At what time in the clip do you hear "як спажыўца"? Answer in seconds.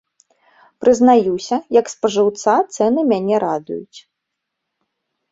1.79-2.53